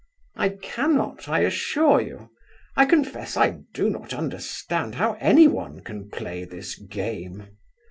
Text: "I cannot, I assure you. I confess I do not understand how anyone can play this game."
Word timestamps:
"I 0.35 0.49
cannot, 0.49 1.29
I 1.29 1.41
assure 1.41 2.01
you. 2.01 2.31
I 2.75 2.85
confess 2.87 3.37
I 3.37 3.59
do 3.71 3.87
not 3.87 4.15
understand 4.15 4.95
how 4.95 5.13
anyone 5.19 5.81
can 5.81 6.09
play 6.09 6.43
this 6.43 6.73
game." 6.75 7.55